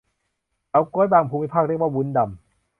[0.69, 2.39] เฉาก๊วย บางภูมิภาคเรียกว่าวุ้นดำ